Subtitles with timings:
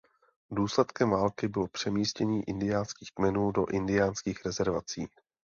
[0.51, 5.07] Důsledkem války bylo přemístění indiánských kmenů do indiánských rezervací.